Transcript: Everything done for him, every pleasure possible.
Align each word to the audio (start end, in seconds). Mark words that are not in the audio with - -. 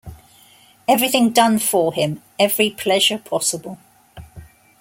Everything 0.87 1.29
done 1.29 1.59
for 1.59 1.93
him, 1.93 2.23
every 2.39 2.71
pleasure 2.71 3.19
possible. 3.19 3.77